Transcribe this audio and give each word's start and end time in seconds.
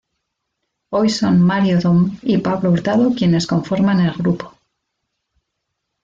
Hoy 0.89 1.09
son 1.11 1.43
Mario 1.43 1.79
Domm 1.79 2.17
y 2.23 2.39
Pablo 2.39 2.71
Hurtado 2.71 3.13
quienes 3.15 3.45
conforman 3.45 3.99
al 3.99 4.17
grupo. 4.17 4.57